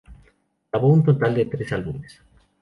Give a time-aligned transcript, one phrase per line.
[0.71, 2.19] Grabó un total de tres álbumes.